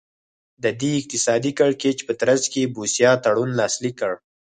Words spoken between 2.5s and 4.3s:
کې بوسیا تړون لاسلیک کړ.